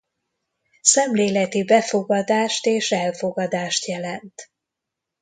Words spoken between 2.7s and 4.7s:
elfogadást jelent.